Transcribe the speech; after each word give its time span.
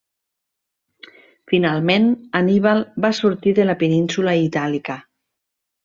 Finalment 1.51 2.09
Hanníbal 2.41 2.83
va 3.07 3.13
sortir 3.21 3.57
de 3.63 3.71
la 3.71 3.79
península 3.87 4.39
Itàlica. 4.49 5.03